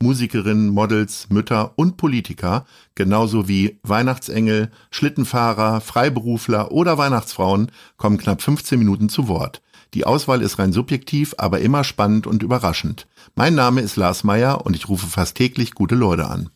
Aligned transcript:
Musikerinnen, 0.00 0.68
Models, 0.68 1.28
Mütter 1.28 1.72
und 1.76 1.96
Politiker, 1.96 2.64
genauso 2.94 3.48
wie 3.48 3.80
Weihnachtsengel, 3.82 4.70
Schlittenfahrer, 4.90 5.80
Freiberufler 5.80 6.70
oder 6.70 6.98
Weihnachtsfrauen, 6.98 7.72
kommen 7.96 8.18
knapp 8.18 8.40
15 8.40 8.78
Minuten 8.78 9.08
zu 9.08 9.26
Wort. 9.26 9.60
Die 9.94 10.04
Auswahl 10.04 10.42
ist 10.42 10.58
rein 10.58 10.72
subjektiv, 10.72 11.34
aber 11.38 11.60
immer 11.60 11.82
spannend 11.82 12.26
und 12.26 12.42
überraschend. 12.42 13.08
Mein 13.34 13.54
Name 13.54 13.80
ist 13.80 13.96
Lars 13.96 14.22
Meyer 14.22 14.64
und 14.64 14.76
ich 14.76 14.88
rufe 14.88 15.06
fast 15.06 15.36
täglich 15.36 15.74
gute 15.74 15.94
Leute 15.94 16.28
an. 16.28 16.50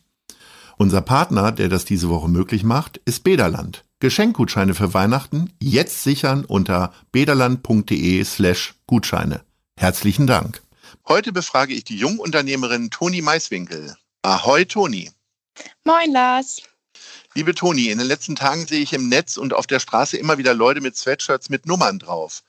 Unser 0.77 1.01
Partner, 1.01 1.51
der 1.51 1.69
das 1.69 1.85
diese 1.85 2.09
Woche 2.09 2.29
möglich 2.29 2.63
macht, 2.63 2.97
ist 3.05 3.23
Bederland. 3.23 3.83
Geschenkgutscheine 3.99 4.73
für 4.73 4.93
Weihnachten 4.93 5.51
jetzt 5.61 6.03
sichern 6.03 6.45
unter 6.45 6.93
bederland.de 7.11 8.23
slash 8.23 8.75
Gutscheine. 8.87 9.41
Herzlichen 9.77 10.27
Dank. 10.27 10.61
Heute 11.05 11.33
befrage 11.33 11.73
ich 11.73 11.83
die 11.83 11.97
Jungunternehmerin 11.97 12.89
Toni 12.89 13.21
Maiswinkel. 13.21 13.97
Ahoi, 14.21 14.63
Toni. 14.63 15.11
Moin, 15.83 16.13
Lars. 16.13 16.61
Liebe 17.35 17.53
Toni, 17.53 17.89
in 17.89 17.97
den 17.97 18.07
letzten 18.07 18.37
Tagen 18.37 18.65
sehe 18.65 18.81
ich 18.81 18.93
im 18.93 19.09
Netz 19.09 19.35
und 19.35 19.53
auf 19.53 19.67
der 19.67 19.79
Straße 19.79 20.15
immer 20.15 20.37
wieder 20.37 20.53
Leute 20.53 20.79
mit 20.79 20.95
Sweatshirts 20.95 21.49
mit 21.49 21.65
Nummern 21.65 21.99
drauf. 21.99 22.41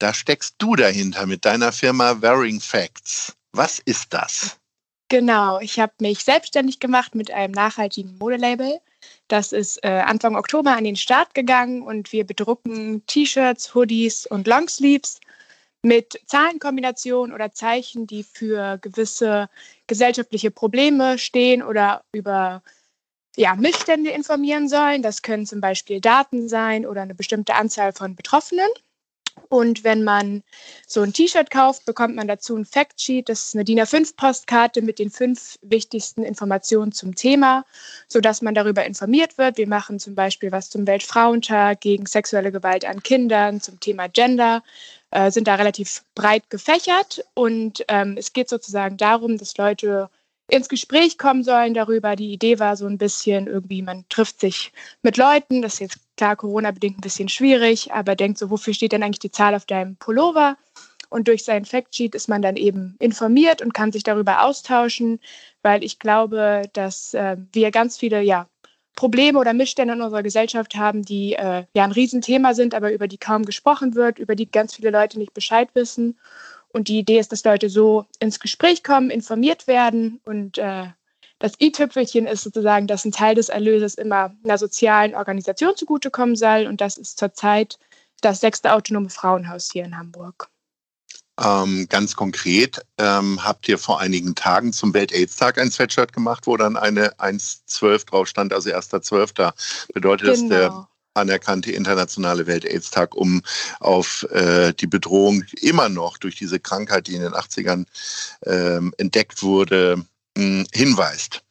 Da 0.00 0.12
steckst 0.12 0.56
du 0.58 0.74
dahinter 0.74 1.26
mit 1.26 1.44
deiner 1.44 1.70
Firma 1.70 2.20
Wearing 2.20 2.60
Facts. 2.60 3.32
Was 3.52 3.78
ist 3.78 4.12
das? 4.12 4.56
Genau, 5.08 5.60
ich 5.60 5.78
habe 5.78 5.92
mich 6.00 6.24
selbstständig 6.24 6.80
gemacht 6.80 7.14
mit 7.14 7.30
einem 7.30 7.52
nachhaltigen 7.52 8.18
Modelabel. 8.18 8.80
Das 9.28 9.52
ist 9.52 9.84
äh, 9.84 9.88
Anfang 9.88 10.34
Oktober 10.34 10.76
an 10.76 10.84
den 10.84 10.96
Start 10.96 11.34
gegangen 11.34 11.82
und 11.82 12.10
wir 12.12 12.24
bedrucken 12.24 13.06
T-Shirts, 13.06 13.72
Hoodies 13.74 14.26
und 14.26 14.48
Longsleeves 14.48 15.20
mit 15.82 16.20
Zahlenkombinationen 16.26 17.34
oder 17.34 17.52
Zeichen, 17.52 18.06
die 18.06 18.22
für 18.22 18.78
gewisse 18.78 19.48
gesellschaftliche 19.86 20.50
Probleme 20.50 21.18
stehen 21.18 21.62
oder 21.62 22.04
über 22.12 22.62
ja, 23.36 23.54
Missstände 23.54 24.10
informieren 24.10 24.68
sollen. 24.68 25.02
Das 25.02 25.22
können 25.22 25.46
zum 25.46 25.60
Beispiel 25.60 26.00
Daten 26.00 26.48
sein 26.48 26.86
oder 26.86 27.02
eine 27.02 27.14
bestimmte 27.14 27.54
Anzahl 27.54 27.92
von 27.92 28.14
Betroffenen. 28.14 28.68
Und 29.48 29.84
wenn 29.84 30.04
man 30.04 30.42
so 30.86 31.02
ein 31.02 31.12
T-Shirt 31.12 31.50
kauft, 31.50 31.84
bekommt 31.84 32.14
man 32.14 32.28
dazu 32.28 32.56
ein 32.56 32.64
Factsheet. 32.64 33.28
Das 33.28 33.46
ist 33.46 33.54
eine 33.54 33.64
DIN 33.64 33.80
A5-Postkarte 33.80 34.82
mit 34.82 34.98
den 34.98 35.10
fünf 35.10 35.58
wichtigsten 35.62 36.22
Informationen 36.22 36.92
zum 36.92 37.14
Thema, 37.14 37.64
sodass 38.08 38.42
man 38.42 38.54
darüber 38.54 38.84
informiert 38.84 39.38
wird. 39.38 39.56
Wir 39.56 39.68
machen 39.68 39.98
zum 39.98 40.14
Beispiel 40.14 40.52
was 40.52 40.70
zum 40.70 40.86
Weltfrauentag, 40.86 41.80
gegen 41.80 42.06
sexuelle 42.06 42.52
Gewalt 42.52 42.84
an 42.84 43.02
Kindern, 43.02 43.60
zum 43.60 43.80
Thema 43.80 44.08
Gender, 44.08 44.62
äh, 45.10 45.30
sind 45.30 45.48
da 45.48 45.56
relativ 45.56 46.04
breit 46.14 46.50
gefächert. 46.50 47.24
Und 47.34 47.84
ähm, 47.88 48.16
es 48.18 48.32
geht 48.32 48.48
sozusagen 48.48 48.96
darum, 48.96 49.38
dass 49.38 49.56
Leute 49.56 50.10
ins 50.50 50.68
Gespräch 50.68 51.16
kommen 51.18 51.44
sollen 51.44 51.74
darüber. 51.74 52.16
Die 52.16 52.32
Idee 52.32 52.58
war 52.58 52.76
so 52.76 52.86
ein 52.86 52.98
bisschen 52.98 53.46
irgendwie, 53.46 53.82
man 53.82 54.04
trifft 54.08 54.40
sich 54.40 54.72
mit 55.02 55.16
Leuten, 55.16 55.62
das 55.62 55.74
ist 55.74 55.80
jetzt 55.80 56.09
klar 56.20 56.36
Corona-bedingt 56.36 56.98
ein 56.98 57.00
bisschen 57.00 57.30
schwierig, 57.30 57.92
aber 57.92 58.14
denkt 58.14 58.36
so, 58.36 58.50
wofür 58.50 58.74
steht 58.74 58.92
denn 58.92 59.02
eigentlich 59.02 59.20
die 59.20 59.30
Zahl 59.30 59.54
auf 59.54 59.64
deinem 59.64 59.96
Pullover? 59.96 60.58
Und 61.08 61.28
durch 61.28 61.44
sein 61.44 61.64
Factsheet 61.64 62.14
ist 62.14 62.28
man 62.28 62.42
dann 62.42 62.56
eben 62.56 62.94
informiert 62.98 63.62
und 63.62 63.72
kann 63.72 63.90
sich 63.90 64.02
darüber 64.02 64.44
austauschen, 64.44 65.18
weil 65.62 65.82
ich 65.82 65.98
glaube, 65.98 66.64
dass 66.74 67.14
äh, 67.14 67.38
wir 67.52 67.70
ganz 67.70 67.96
viele 67.96 68.20
ja, 68.20 68.46
Probleme 68.96 69.38
oder 69.38 69.54
Missstände 69.54 69.94
in 69.94 70.02
unserer 70.02 70.22
Gesellschaft 70.22 70.74
haben, 70.74 71.02
die 71.06 71.32
äh, 71.32 71.64
ja 71.74 71.84
ein 71.84 71.92
Riesenthema 71.92 72.52
sind, 72.52 72.74
aber 72.74 72.92
über 72.92 73.08
die 73.08 73.16
kaum 73.16 73.46
gesprochen 73.46 73.94
wird, 73.94 74.18
über 74.18 74.36
die 74.36 74.50
ganz 74.50 74.74
viele 74.74 74.90
Leute 74.90 75.18
nicht 75.18 75.32
Bescheid 75.32 75.70
wissen. 75.72 76.18
Und 76.68 76.88
die 76.88 76.98
Idee 76.98 77.18
ist, 77.18 77.32
dass 77.32 77.44
Leute 77.44 77.70
so 77.70 78.04
ins 78.18 78.40
Gespräch 78.40 78.84
kommen, 78.84 79.08
informiert 79.08 79.66
werden. 79.66 80.20
Und 80.26 80.58
äh, 80.58 80.88
das 81.40 81.54
i-Tüpfelchen 81.58 82.26
ist 82.26 82.44
sozusagen, 82.44 82.86
dass 82.86 83.04
ein 83.04 83.12
Teil 83.12 83.34
des 83.34 83.48
Erlöses 83.48 83.94
immer 83.94 84.32
einer 84.44 84.58
sozialen 84.58 85.14
Organisation 85.14 85.74
zugutekommen 85.74 86.36
soll. 86.36 86.66
Und 86.66 86.80
das 86.80 86.96
ist 86.96 87.18
zurzeit 87.18 87.78
das 88.20 88.40
sechste 88.40 88.72
autonome 88.72 89.08
Frauenhaus 89.08 89.70
hier 89.72 89.84
in 89.84 89.96
Hamburg. 89.96 90.48
Ähm, 91.42 91.86
ganz 91.88 92.14
konkret 92.14 92.84
ähm, 92.98 93.42
habt 93.42 93.66
ihr 93.66 93.78
vor 93.78 94.00
einigen 94.00 94.34
Tagen 94.34 94.74
zum 94.74 94.92
Welt-Aids-Tag 94.92 95.58
ein 95.58 95.70
Sweatshirt 95.70 96.12
gemacht, 96.12 96.46
wo 96.46 96.58
dann 96.58 96.76
eine 96.76 97.14
1.12 97.18 98.06
drauf 98.06 98.28
stand, 98.28 98.52
also 98.52 98.68
1.12. 98.68 99.52
Bedeutet 99.94 100.34
genau. 100.34 100.40
das 100.40 100.48
der 100.48 100.88
anerkannte 101.14 101.72
internationale 101.72 102.46
Welt-Aids-Tag, 102.46 103.14
um 103.14 103.42
auf 103.80 104.24
äh, 104.30 104.74
die 104.74 104.86
Bedrohung 104.86 105.44
immer 105.62 105.88
noch 105.88 106.18
durch 106.18 106.36
diese 106.36 106.60
Krankheit, 106.60 107.06
die 107.06 107.14
in 107.14 107.22
den 107.22 107.32
80ern 107.32 107.86
ähm, 108.44 108.92
entdeckt 108.98 109.42
wurde, 109.42 110.04
hinweist. 110.36 111.42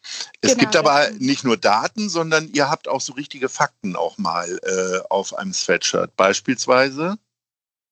Es 0.42 0.52
genau, 0.52 0.62
gibt 0.62 0.76
aber 0.76 1.10
nicht 1.20 1.44
nur 1.44 1.58
Daten, 1.58 2.10
sondern 2.10 2.50
ihr 2.50 2.70
habt 2.70 2.88
auch 2.88 3.02
so 3.02 3.14
richtige 3.14 3.50
Fakten 3.50 3.96
auch 3.96 4.18
mal 4.18 4.60
äh, 4.64 5.00
auf 5.10 5.38
einem 5.38 5.54
Sweatshirt. 5.54 6.16
Beispielsweise. 6.16 7.18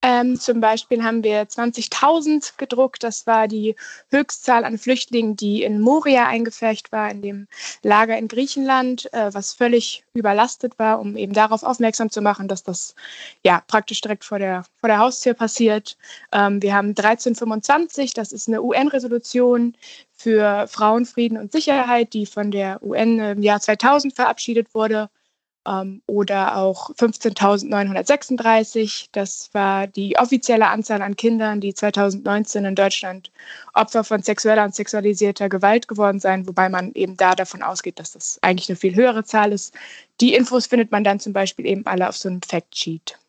Ähm, 0.04 0.40
zum 0.40 0.62
Beispiel 0.62 1.04
haben 1.04 1.24
wir 1.24 1.48
20.000 1.48 2.58
gedruckt. 2.58 3.04
Das 3.04 3.26
war 3.26 3.48
die 3.48 3.76
Höchstzahl 4.12 4.64
an 4.64 4.78
Flüchtlingen, 4.78 5.36
die 5.36 5.64
in 5.64 5.82
Moria 5.82 6.28
eingefärcht 6.28 6.92
war, 6.92 7.10
in 7.10 7.24
dem 7.24 7.48
Lager 7.82 8.16
in 8.16 8.28
Griechenland, 8.28 9.12
äh, 9.12 9.34
was 9.34 9.54
völlig 9.54 10.04
überlastet 10.14 10.78
war, 10.78 11.00
um 11.00 11.18
eben 11.18 11.34
darauf 11.34 11.64
aufmerksam 11.64 12.12
zu 12.12 12.22
machen, 12.22 12.48
dass 12.48 12.62
das 12.62 12.94
ja 13.44 13.64
praktisch 13.68 14.02
direkt 14.02 14.24
vor 14.24 14.38
der, 14.38 14.66
vor 14.80 14.90
der 14.90 15.00
Haustür 15.00 15.34
passiert. 15.34 15.98
Ähm, 16.32 16.62
wir 16.62 16.76
haben 16.76 16.90
1325, 16.90 18.14
das 18.14 18.32
ist 18.32 18.48
eine 18.48 18.62
UN-Resolution 18.62 19.76
für 20.14 20.68
Frauen, 20.68 21.06
Frieden 21.06 21.40
und 21.40 21.52
Sicherheit, 21.52 22.14
die 22.14 22.28
von 22.28 22.52
der 22.52 22.84
UN 22.84 23.20
im 23.20 23.42
Jahr 23.42 23.60
2000 23.60 24.14
verabschiedet 24.14 24.76
wurde 24.76 25.10
ähm, 25.68 26.02
oder 26.08 26.58
auch 26.58 26.90
15.936. 26.96 29.08
Das 29.12 29.50
war 29.54 29.88
die 29.88 30.18
offizielle 30.18 30.68
Anzahl 30.68 31.02
an 31.02 31.16
Kindern, 31.16 31.62
die 31.62 31.74
2019 31.74 32.66
in 32.66 32.76
Deutschland 32.76 33.32
Opfer 33.74 34.04
von 34.04 34.22
sexueller 34.24 34.66
und 34.66 34.76
sexualisierter 34.76 35.50
Gewalt 35.50 35.88
geworden 35.88 36.20
seien, 36.20 36.48
wobei 36.48 36.70
man 36.70 36.94
eben 36.94 37.18
da 37.18 37.36
davon 37.36 37.62
ausgeht, 37.62 38.00
dass 38.00 38.12
das 38.12 38.40
eigentlich 38.42 38.70
eine 38.70 38.78
viel 38.78 38.96
höhere 38.96 39.24
Zahl 39.24 39.52
ist. 39.52 39.74
Die 40.22 40.34
Infos 40.34 40.68
findet 40.68 40.92
man 40.92 41.04
dann 41.04 41.20
zum 41.20 41.34
Beispiel 41.34 41.66
eben 41.66 41.86
alle 41.86 42.10
auf 42.10 42.18
so 42.18 42.30
einem 42.30 42.42
Factsheet. 42.42 43.20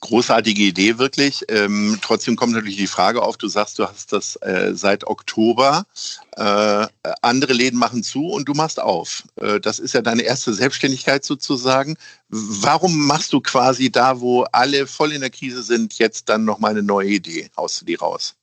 Großartige 0.00 0.62
Idee 0.62 0.98
wirklich. 0.98 1.44
Ähm, 1.48 1.98
trotzdem 2.02 2.36
kommt 2.36 2.52
natürlich 2.52 2.76
die 2.76 2.86
Frage 2.86 3.22
auf, 3.22 3.36
du 3.36 3.48
sagst, 3.48 3.78
du 3.78 3.86
hast 3.86 4.12
das 4.12 4.36
äh, 4.36 4.72
seit 4.74 5.06
Oktober. 5.06 5.86
Äh, 6.36 6.86
andere 7.22 7.52
Läden 7.52 7.78
machen 7.78 8.02
zu 8.02 8.26
und 8.28 8.48
du 8.48 8.54
machst 8.54 8.80
auf. 8.80 9.24
Äh, 9.36 9.60
das 9.60 9.78
ist 9.78 9.94
ja 9.94 10.02
deine 10.02 10.22
erste 10.22 10.52
Selbstständigkeit 10.54 11.24
sozusagen. 11.24 11.96
Warum 12.28 13.06
machst 13.06 13.32
du 13.32 13.40
quasi 13.40 13.90
da, 13.90 14.20
wo 14.20 14.42
alle 14.52 14.86
voll 14.86 15.12
in 15.12 15.20
der 15.20 15.30
Krise 15.30 15.62
sind, 15.62 15.94
jetzt 15.98 16.28
dann 16.28 16.44
nochmal 16.44 16.72
eine 16.72 16.82
neue 16.82 17.08
Idee? 17.08 17.50
Haust 17.56 17.80
du 17.80 17.84
die 17.84 17.94
raus? 17.94 18.34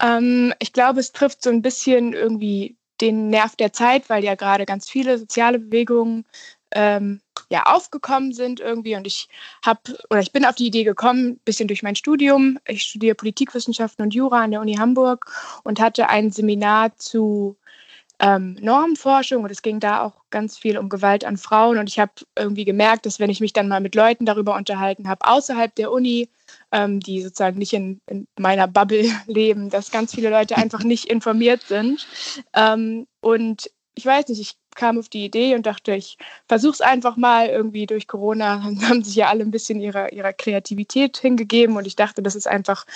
Ähm, 0.00 0.52
ich 0.58 0.72
glaube, 0.72 1.00
es 1.00 1.12
trifft 1.12 1.42
so 1.42 1.50
ein 1.50 1.62
bisschen 1.62 2.12
irgendwie 2.12 2.76
den 3.00 3.30
Nerv 3.30 3.56
der 3.56 3.72
Zeit, 3.72 4.10
weil 4.10 4.22
ja 4.22 4.34
gerade 4.34 4.66
ganz 4.66 4.88
viele 4.88 5.18
soziale 5.18 5.58
Bewegungen 5.58 6.24
ähm, 6.72 7.20
ja 7.52 7.64
aufgekommen 7.64 8.32
sind 8.32 8.60
irgendwie 8.60 8.96
und 8.96 9.06
ich 9.06 9.28
habe 9.64 9.80
oder 10.10 10.20
ich 10.20 10.32
bin 10.32 10.44
auf 10.44 10.56
die 10.56 10.66
Idee 10.66 10.84
gekommen, 10.84 11.28
ein 11.28 11.40
bisschen 11.44 11.68
durch 11.68 11.82
mein 11.82 11.96
Studium. 11.96 12.58
Ich 12.66 12.82
studiere 12.82 13.14
Politikwissenschaften 13.14 14.02
und 14.04 14.14
Jura 14.14 14.42
an 14.42 14.50
der 14.50 14.60
Uni 14.60 14.74
Hamburg 14.74 15.26
und 15.62 15.78
hatte 15.78 16.08
ein 16.08 16.30
Seminar 16.32 16.96
zu 16.96 17.56
ähm, 18.18 18.56
Normenforschung 18.60 19.42
und 19.42 19.50
es 19.50 19.62
ging 19.62 19.80
da 19.80 20.02
auch 20.02 20.14
ganz 20.30 20.56
viel 20.56 20.78
um 20.78 20.88
Gewalt 20.88 21.24
an 21.24 21.36
Frauen 21.36 21.78
und 21.78 21.88
ich 21.88 21.98
habe 21.98 22.12
irgendwie 22.38 22.64
gemerkt, 22.64 23.04
dass 23.04 23.20
wenn 23.20 23.30
ich 23.30 23.40
mich 23.40 23.52
dann 23.52 23.68
mal 23.68 23.80
mit 23.80 23.94
Leuten 23.94 24.24
darüber 24.24 24.56
unterhalten 24.56 25.08
habe 25.08 25.26
außerhalb 25.26 25.74
der 25.74 25.92
Uni, 25.92 26.28
ähm, 26.70 27.00
die 27.00 27.20
sozusagen 27.20 27.58
nicht 27.58 27.72
in, 27.72 28.00
in, 28.08 28.26
meiner 28.38 28.68
Bubble 28.68 29.04
leben, 29.26 29.68
dass 29.68 29.90
ganz 29.90 30.14
viele 30.14 30.30
Leute 30.30 30.56
einfach 30.56 30.84
nicht 30.84 31.06
informiert 31.06 31.62
sind 31.62 32.06
ähm, 32.54 33.06
und 33.20 33.70
ich 33.94 34.06
weiß 34.06 34.28
nicht, 34.28 34.40
ich 34.40 34.56
kam 34.74 34.98
auf 34.98 35.08
die 35.08 35.24
Idee 35.24 35.54
und 35.54 35.66
dachte, 35.66 35.94
ich 35.94 36.16
versuche 36.48 36.72
es 36.72 36.80
einfach 36.80 37.16
mal. 37.16 37.48
Irgendwie 37.48 37.86
durch 37.86 38.06
Corona 38.06 38.62
haben 38.88 39.04
sich 39.04 39.14
ja 39.14 39.28
alle 39.28 39.42
ein 39.42 39.50
bisschen 39.50 39.80
ihrer, 39.80 40.12
ihrer 40.12 40.32
Kreativität 40.32 41.18
hingegeben 41.18 41.76
und 41.76 41.86
ich 41.86 41.96
dachte, 41.96 42.22
das 42.22 42.34
ist 42.34 42.48
einfach 42.48 42.86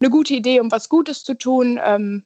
eine 0.00 0.10
gute 0.10 0.34
Idee, 0.34 0.60
um 0.60 0.70
was 0.70 0.88
Gutes 0.88 1.24
zu 1.24 1.34
tun. 1.34 1.80
Ähm, 1.82 2.24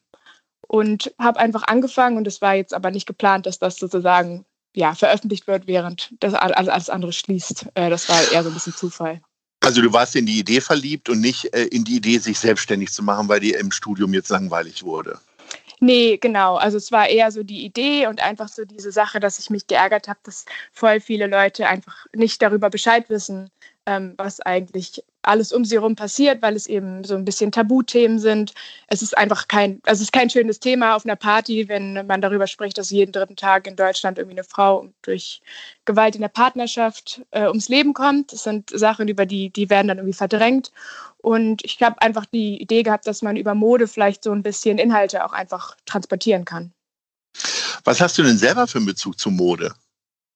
und 0.71 1.13
habe 1.19 1.41
einfach 1.41 1.65
angefangen 1.65 2.17
und 2.17 2.29
es 2.29 2.41
war 2.41 2.55
jetzt 2.55 2.75
aber 2.75 2.93
nicht 2.93 3.07
geplant, 3.07 3.45
dass 3.45 3.59
das 3.59 3.75
sozusagen 3.75 4.45
ja, 4.73 4.95
veröffentlicht 4.95 5.49
wird, 5.49 5.67
während 5.67 6.15
das 6.21 6.33
alles 6.33 6.89
andere 6.89 7.13
schließt. 7.13 7.67
Äh, 7.75 7.91
das 7.91 8.09
war 8.09 8.31
eher 8.31 8.45
so 8.45 8.51
ein 8.51 8.55
bisschen 8.55 8.75
Zufall. 8.75 9.21
Also 9.63 9.83
du 9.83 9.93
warst 9.93 10.15
in 10.17 10.27
die 10.27 10.39
Idee 10.39 10.61
verliebt 10.61 11.09
und 11.09 11.21
nicht 11.21 11.53
äh, 11.55 11.65
in 11.65 11.85
die 11.85 11.97
Idee, 11.97 12.19
sich 12.19 12.39
selbstständig 12.39 12.93
zu 12.93 13.03
machen, 13.03 13.29
weil 13.29 13.41
dir 13.41 13.59
im 13.59 13.73
Studium 13.73 14.15
jetzt 14.15 14.31
langweilig 14.31 14.85
wurde. 14.85 15.19
Nee, 15.83 16.19
genau. 16.19 16.57
Also 16.57 16.77
es 16.77 16.93
war 16.93 17.09
eher 17.09 17.31
so 17.33 17.43
die 17.43 17.65
Idee 17.65 18.07
und 18.07 18.21
einfach 18.23 18.49
so 18.49 18.65
diese 18.67 18.93
Sache, 18.93 19.19
dass 19.19 19.39
ich 19.39 19.49
mich 19.49 19.67
geärgert 19.67 20.09
habe, 20.09 20.21
dass 20.25 20.45
voll 20.73 21.01
viele 21.01 21.27
Leute 21.27 21.67
einfach 21.69 22.05
nicht 22.15 22.43
darüber 22.43 22.69
Bescheid 22.69 23.09
wissen, 23.09 23.51
ähm, 23.87 24.13
was 24.19 24.41
eigentlich 24.41 25.03
alles 25.23 25.53
um 25.53 25.65
sie 25.65 25.77
herum 25.77 25.97
passiert, 25.97 26.43
weil 26.43 26.57
es 26.57 26.67
eben 26.67 27.05
so 27.05 27.15
ein 27.15 27.25
bisschen 27.25 27.53
Tabuthemen 27.53 28.19
sind. 28.19 28.53
Es 28.87 29.03
ist 29.03 29.17
einfach 29.17 29.49
kein, 29.49 29.81
also 29.85 30.01
es 30.01 30.09
ist 30.09 30.13
kein 30.13 30.31
schönes 30.31 30.61
Thema 30.61 30.97
auf 30.97 31.05
einer 31.05 31.17
Party, 31.17 31.69
wenn 31.69 32.07
man 32.07 32.21
darüber 32.21 32.47
spricht, 32.47 32.79
dass 32.79 32.91
jeden 32.91 33.13
dritten 33.13 33.37
Tag 33.37 33.67
in 33.67 33.77
Deutschland 33.77 34.19
irgendwie 34.19 34.39
eine 34.39 34.45
Frau 34.45 34.89
durch 35.03 35.43
Gewalt 35.85 36.15
in 36.15 36.23
der 36.23 36.29
Partnerschaft 36.29 37.23
äh, 37.31 37.47
ums 37.47 37.69
Leben 37.69 37.95
kommt. 37.95 38.33
Das 38.33 38.45
sind 38.45 38.71
Sachen, 38.71 39.09
über 39.09 39.27
die, 39.27 39.51
die 39.51 39.71
werden 39.71 39.89
dann 39.89 39.99
irgendwie 39.99 40.15
verdrängt. 40.15 40.73
Und 41.19 41.63
ich 41.65 41.83
habe 41.83 42.01
einfach 42.01 42.25
die 42.27 42.61
Idee 42.61 42.83
gehabt, 42.83 43.07
dass 43.07 43.23
man 43.23 43.37
über 43.37 43.55
Mode 43.55 43.89
vielleicht 43.89 44.25
so 44.25 44.33
ein 44.33 44.43
bisschen 44.43 44.79
Inhalte 44.79 45.25
auch 45.25 45.33
einfach 45.33 45.77
transportieren 45.85 46.45
kann. 46.45 46.73
Was 47.85 48.01
hast 48.01 48.19
du 48.19 48.23
denn 48.23 48.39
selber 48.39 48.67
für 48.67 48.79
einen 48.79 48.87
Bezug 48.87 49.19
zu 49.19 49.31
Mode? 49.31 49.75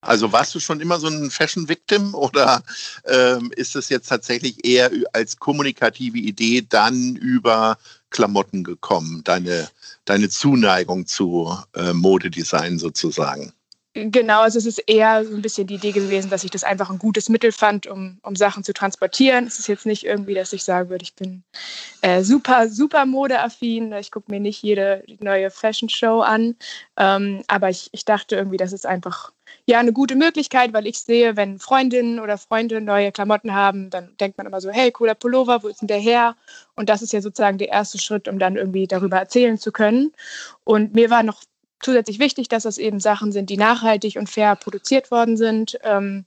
Also 0.05 0.33
warst 0.33 0.55
du 0.55 0.61
schon 0.61 0.81
immer 0.81 0.99
so 0.99 1.09
ein 1.09 1.31
Fashion-Victim 1.31 2.15
oder 2.15 2.63
ähm, 3.07 3.51
ist 3.57 3.77
es 3.77 3.89
jetzt 3.89 4.09
tatsächlich 4.09 4.65
eher 4.65 4.91
als 5.13 5.37
kommunikative 5.37 6.19
Idee 6.19 6.65
dann 6.69 7.17
über 7.17 7.79
Klamotten 8.11 8.65
gekommen, 8.65 9.23
deine, 9.25 9.69
deine 10.05 10.29
Zuneigung 10.29 11.07
zu 11.07 11.57
äh, 11.75 11.93
Modedesign 11.93 12.79
sozusagen? 12.79 13.53
Genau, 13.97 14.41
also 14.41 14.59
es 14.59 14.67
ist 14.67 14.79
eher 14.89 15.25
so 15.25 15.37
ein 15.37 15.43
bisschen 15.43 15.69
die 15.69 15.77
Idee 15.77 15.93
gewesen, 15.93 16.29
dass 16.29 16.43
ich 16.43 16.51
das 16.51 16.65
einfach 16.65 16.91
ein 16.91 16.99
gutes 16.99 17.29
Mittel 17.29 17.53
fand, 17.53 17.87
um, 17.87 18.19
um 18.23 18.35
Sachen 18.35 18.65
zu 18.65 18.73
transportieren. 18.73 19.47
Es 19.47 19.61
ist 19.61 19.69
jetzt 19.69 19.87
nicht 19.87 20.05
irgendwie, 20.05 20.35
dass 20.35 20.53
ich 20.53 20.65
sagen 20.65 20.91
würde, 20.91 21.05
ich 21.05 21.15
bin 21.15 21.45
äh, 22.01 22.25
super, 22.25 22.69
super 22.69 23.07
modeaffin. 23.07 23.93
Ich 23.93 24.11
gucke 24.11 24.33
mir 24.33 24.41
nicht 24.41 24.65
jede 24.65 25.05
neue 25.21 25.49
Fashion-Show 25.49 26.23
an. 26.23 26.57
Ähm, 26.97 27.45
aber 27.47 27.71
ich, 27.71 27.89
ich 27.93 28.05
dachte 28.05 28.35
irgendwie, 28.35 28.57
das 28.57 28.73
ist 28.73 28.85
einfach 28.85 29.31
ja 29.67 29.79
eine 29.79 29.93
gute 29.93 30.17
Möglichkeit, 30.17 30.73
weil 30.73 30.87
ich 30.87 30.99
sehe, 30.99 31.37
wenn 31.37 31.59
Freundinnen 31.59 32.21
oder 32.21 32.39
Freunde 32.39 32.81
neue 32.81 33.13
Klamotten 33.13 33.55
haben, 33.55 33.91
dann 33.91 34.17
denkt 34.19 34.39
man 34.39 34.47
immer 34.47 34.61
so, 34.61 34.71
hey, 34.71 34.91
cooler 34.91 35.15
Pullover, 35.15 35.63
wo 35.63 35.69
ist 35.69 35.81
denn 35.81 35.89
der 35.89 35.99
her? 35.99 36.37
Und 36.77 36.89
das 36.89 37.03
ist 37.03 37.13
ja 37.13 37.21
sozusagen 37.21 37.59
der 37.59 37.69
erste 37.69 37.99
Schritt, 37.99 38.29
um 38.29 38.39
dann 38.39 38.57
irgendwie 38.57 38.87
darüber 38.87 39.19
erzählen 39.19 39.59
zu 39.59 39.73
können. 39.73 40.13
Und 40.65 40.95
mir 40.95 41.11
war 41.11 41.23
noch 41.23 41.43
zusätzlich 41.81 42.19
wichtig, 42.19 42.49
dass 42.49 42.65
das 42.65 42.79
eben 42.79 43.01
Sachen 43.01 43.33
sind, 43.33 43.51
die 43.51 43.57
nachhaltig 43.57 44.17
und 44.17 44.29
fair 44.29 44.57
produziert 44.57 45.11
worden 45.11 45.37
sind, 45.37 45.79
ähm, 45.83 46.25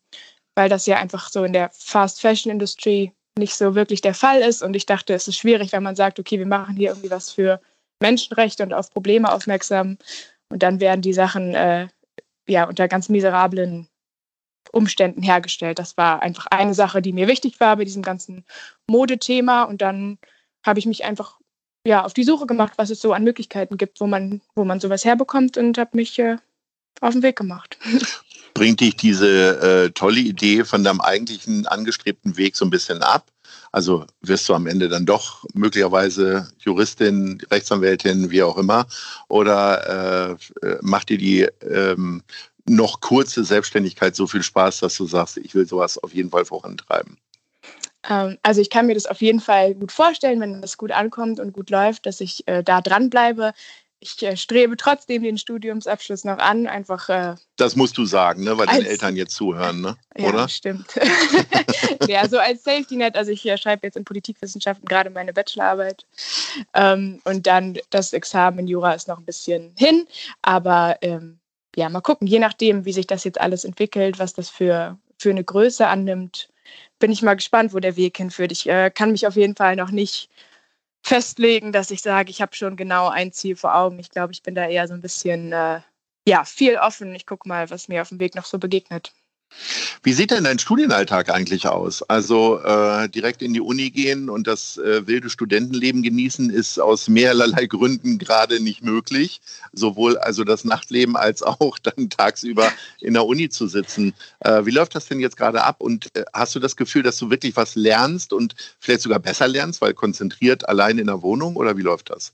weil 0.55 0.69
das 0.69 0.85
ja 0.85 0.97
einfach 0.97 1.29
so 1.29 1.43
in 1.43 1.53
der 1.53 1.69
Fast 1.73 2.21
Fashion 2.21 2.51
Industry 2.51 3.11
nicht 3.37 3.55
so 3.55 3.75
wirklich 3.75 4.01
der 4.01 4.13
Fall 4.13 4.41
ist. 4.41 4.61
Und 4.61 4.75
ich 4.75 4.85
dachte, 4.85 5.13
es 5.13 5.27
ist 5.27 5.37
schwierig, 5.37 5.71
wenn 5.71 5.83
man 5.83 5.95
sagt, 5.95 6.19
okay, 6.19 6.39
wir 6.39 6.47
machen 6.47 6.75
hier 6.75 6.89
irgendwie 6.89 7.11
was 7.11 7.31
für 7.31 7.61
Menschenrechte 8.01 8.63
und 8.63 8.73
auf 8.73 8.91
Probleme 8.91 9.31
aufmerksam. 9.31 9.97
Und 10.49 10.63
dann 10.63 10.79
werden 10.79 11.01
die 11.01 11.13
Sachen 11.13 11.53
äh, 11.53 11.87
ja, 12.47 12.65
unter 12.65 12.87
ganz 12.87 13.09
miserablen 13.09 13.87
Umständen 14.71 15.21
hergestellt. 15.21 15.79
Das 15.79 15.97
war 15.97 16.21
einfach 16.21 16.47
eine 16.47 16.73
Sache, 16.73 17.01
die 17.01 17.13
mir 17.13 17.27
wichtig 17.27 17.59
war 17.59 17.77
bei 17.77 17.85
diesem 17.85 18.01
ganzen 18.01 18.45
Modethema. 18.87 19.63
Und 19.63 19.81
dann 19.81 20.17
habe 20.65 20.79
ich 20.79 20.85
mich 20.85 21.05
einfach 21.05 21.39
ja, 21.85 22.03
auf 22.03 22.13
die 22.13 22.23
Suche 22.23 22.45
gemacht, 22.45 22.73
was 22.75 22.89
es 22.89 22.99
so 22.99 23.13
an 23.13 23.23
Möglichkeiten 23.23 23.77
gibt, 23.77 24.01
wo 24.01 24.07
man, 24.07 24.41
wo 24.55 24.65
man 24.65 24.79
sowas 24.79 25.05
herbekommt 25.05 25.57
und 25.57 25.77
habe 25.77 25.91
mich 25.93 26.19
äh, 26.19 26.37
auf 26.99 27.13
den 27.13 27.23
Weg 27.23 27.37
gemacht. 27.37 27.77
Bringt 28.53 28.81
dich 28.81 28.95
diese 28.97 29.85
äh, 29.85 29.91
tolle 29.91 30.19
Idee 30.19 30.65
von 30.65 30.83
deinem 30.83 30.99
eigentlichen 30.99 31.67
angestrebten 31.67 32.37
Weg 32.37 32.55
so 32.55 32.65
ein 32.65 32.71
bisschen 32.71 33.03
ab? 33.03 33.31
Also 33.71 34.05
wirst 34.21 34.47
du 34.49 34.53
am 34.53 34.67
Ende 34.67 34.89
dann 34.89 35.05
doch 35.05 35.45
möglicherweise 35.53 36.47
Juristin, 36.59 37.41
Rechtsanwältin, 37.51 38.29
wie 38.31 38.43
auch 38.43 38.57
immer? 38.57 38.87
Oder 39.27 40.37
äh, 40.61 40.77
macht 40.81 41.09
dir 41.09 41.17
die 41.17 41.47
ähm, 41.61 42.23
noch 42.65 42.99
kurze 43.01 43.43
Selbstständigkeit 43.43 44.15
so 44.15 44.27
viel 44.27 44.43
Spaß, 44.43 44.79
dass 44.79 44.97
du 44.97 45.05
sagst, 45.05 45.37
ich 45.37 45.55
will 45.55 45.67
sowas 45.67 45.97
auf 45.97 46.13
jeden 46.13 46.29
Fall 46.29 46.45
vorantreiben? 46.45 47.17
Ähm, 48.09 48.37
also 48.43 48.61
ich 48.61 48.69
kann 48.69 48.87
mir 48.87 48.93
das 48.93 49.05
auf 49.05 49.21
jeden 49.21 49.39
Fall 49.39 49.75
gut 49.75 49.91
vorstellen, 49.91 50.39
wenn 50.39 50.61
das 50.61 50.77
gut 50.77 50.91
ankommt 50.91 51.39
und 51.39 51.53
gut 51.53 51.69
läuft, 51.69 52.05
dass 52.05 52.21
ich 52.21 52.47
äh, 52.47 52.63
da 52.63 52.81
dranbleibe 52.81 53.53
ich 53.99 54.21
äh, 54.21 54.37
strebe 54.37 54.77
trotzdem 54.77 55.23
den 55.23 55.37
Studiumsabschluss 55.37 56.23
noch 56.23 56.37
an, 56.37 56.67
einfach. 56.67 57.09
Äh, 57.09 57.35
das 57.55 57.75
musst 57.75 57.97
du 57.97 58.05
sagen, 58.05 58.43
ne? 58.43 58.57
weil 58.57 58.67
als, 58.67 58.77
deine 58.77 58.89
Eltern 58.89 59.15
jetzt 59.15 59.35
zuhören, 59.35 59.81
ne? 59.81 59.97
oder? 60.15 60.39
Ja, 60.39 60.49
stimmt. 60.49 60.87
ja, 62.07 62.27
so 62.27 62.37
als 62.37 62.63
Safety 62.63 62.95
Net, 62.95 63.15
also 63.15 63.31
ich 63.31 63.45
äh, 63.45 63.57
schreibe 63.57 63.87
jetzt 63.87 63.97
in 63.97 64.05
Politikwissenschaften 64.05 64.87
gerade 64.87 65.09
meine 65.09 65.33
Bachelorarbeit 65.33 66.05
ähm, 66.73 67.21
und 67.23 67.47
dann 67.47 67.77
das 67.89 68.13
Examen 68.13 68.59
in 68.59 68.67
Jura 68.67 68.93
ist 68.93 69.07
noch 69.07 69.17
ein 69.17 69.25
bisschen 69.25 69.73
hin, 69.77 70.07
aber 70.41 70.97
ähm, 71.01 71.39
ja, 71.75 71.89
mal 71.89 72.01
gucken, 72.01 72.27
je 72.27 72.39
nachdem, 72.39 72.85
wie 72.85 72.93
sich 72.93 73.07
das 73.07 73.23
jetzt 73.23 73.39
alles 73.39 73.63
entwickelt, 73.63 74.19
was 74.19 74.33
das 74.33 74.49
für, 74.49 74.97
für 75.17 75.29
eine 75.29 75.43
Größe 75.43 75.87
annimmt, 75.87 76.49
bin 76.99 77.11
ich 77.11 77.21
mal 77.21 77.35
gespannt, 77.35 77.73
wo 77.73 77.79
der 77.79 77.95
Weg 77.95 78.17
hinführt. 78.17 78.51
Ich 78.51 78.67
äh, 78.67 78.89
kann 78.89 79.11
mich 79.11 79.27
auf 79.27 79.35
jeden 79.35 79.55
Fall 79.55 79.75
noch 79.75 79.91
nicht 79.91 80.29
festlegen, 81.03 81.71
dass 81.71 81.91
ich 81.91 82.01
sage, 82.01 82.29
ich 82.31 82.41
habe 82.41 82.55
schon 82.55 82.75
genau 82.75 83.09
ein 83.09 83.31
Ziel 83.31 83.55
vor 83.55 83.75
Augen. 83.75 83.99
Ich 83.99 84.09
glaube, 84.09 84.33
ich 84.33 84.43
bin 84.43 84.55
da 84.55 84.67
eher 84.67 84.87
so 84.87 84.93
ein 84.93 85.01
bisschen, 85.01 85.51
äh, 85.53 85.81
ja, 86.27 86.43
viel 86.45 86.77
offen. 86.77 87.15
Ich 87.15 87.25
gucke 87.25 87.47
mal, 87.47 87.69
was 87.69 87.87
mir 87.87 88.01
auf 88.01 88.09
dem 88.09 88.19
Weg 88.19 88.35
noch 88.35 88.45
so 88.45 88.59
begegnet. 88.59 89.13
Wie 90.03 90.13
sieht 90.13 90.31
denn 90.31 90.43
dein 90.43 90.59
Studienalltag 90.59 91.29
eigentlich 91.29 91.67
aus? 91.67 92.03
Also 92.03 92.59
äh, 92.61 93.09
direkt 93.09 93.41
in 93.41 93.53
die 93.53 93.61
Uni 93.61 93.89
gehen 93.89 94.29
und 94.29 94.47
das 94.47 94.77
äh, 94.77 95.07
wilde 95.07 95.29
Studentenleben 95.29 96.03
genießen 96.03 96.49
ist 96.49 96.79
aus 96.79 97.07
mehrerlei 97.07 97.65
Gründen 97.67 98.17
gerade 98.17 98.59
nicht 98.59 98.83
möglich. 98.83 99.41
Sowohl 99.73 100.17
also 100.17 100.43
das 100.43 100.63
Nachtleben 100.63 101.15
als 101.17 101.43
auch 101.43 101.79
dann 101.83 102.09
tagsüber 102.09 102.71
in 103.01 103.13
der 103.13 103.25
Uni 103.25 103.49
zu 103.49 103.67
sitzen. 103.67 104.13
Äh, 104.39 104.65
wie 104.65 104.71
läuft 104.71 104.95
das 104.95 105.07
denn 105.07 105.19
jetzt 105.19 105.37
gerade 105.37 105.63
ab? 105.63 105.77
Und 105.79 106.15
äh, 106.15 106.23
hast 106.33 106.55
du 106.55 106.59
das 106.59 106.75
Gefühl, 106.75 107.03
dass 107.03 107.17
du 107.17 107.29
wirklich 107.29 107.55
was 107.55 107.75
lernst 107.75 108.33
und 108.33 108.55
vielleicht 108.79 109.01
sogar 109.01 109.19
besser 109.19 109.47
lernst, 109.47 109.81
weil 109.81 109.93
konzentriert 109.93 110.67
allein 110.69 110.99
in 110.99 111.07
der 111.07 111.21
Wohnung 111.21 111.55
oder 111.55 111.77
wie 111.77 111.81
läuft 111.81 112.09
das? 112.09 112.33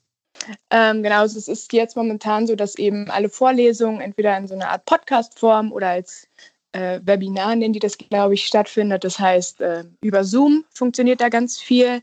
Ähm, 0.70 1.04
genau, 1.04 1.24
es 1.24 1.36
ist 1.48 1.72
jetzt 1.74 1.96
momentan 1.96 2.48
so, 2.48 2.56
dass 2.56 2.76
eben 2.76 3.10
alle 3.10 3.30
Vorlesungen 3.30 4.02
entweder 4.02 4.38
in 4.38 4.48
so 4.48 4.56
einer 4.56 4.70
Art 4.70 4.86
Podcast-Form 4.86 5.72
oder 5.72 5.90
als 5.90 6.28
äh, 6.74 7.00
Webinar, 7.04 7.56
nennen 7.56 7.74
die 7.74 7.80
das, 7.80 7.98
glaube 7.98 8.34
ich, 8.34 8.46
stattfindet. 8.46 9.04
Das 9.04 9.20
heißt, 9.20 9.62
äh, 9.62 9.84
über 10.02 10.24
Zoom 10.24 10.66
funktioniert 10.74 11.22
da 11.22 11.30
ganz 11.30 11.60
viel. 11.60 12.02